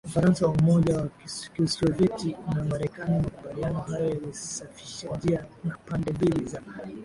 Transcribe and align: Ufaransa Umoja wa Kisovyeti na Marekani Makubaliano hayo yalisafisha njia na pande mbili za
Ufaransa 0.07 0.47
Umoja 0.59 0.91
wa 0.99 1.07
Kisovyeti 1.53 2.29
na 2.55 2.63
Marekani 2.63 3.19
Makubaliano 3.23 3.79
hayo 3.79 4.09
yalisafisha 4.09 5.07
njia 5.17 5.45
na 5.63 5.77
pande 5.85 6.11
mbili 6.13 6.45
za 6.45 6.61